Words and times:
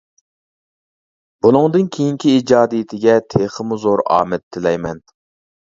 بۇنىڭدىن 1.47 1.85
كېيىنكى 1.97 2.33
ئىجادىيىتىگە 2.39 3.19
تېخىمۇ 3.35 3.81
زور 3.87 4.07
ئامەت 4.17 4.49
تىلەيمەن. 4.57 5.09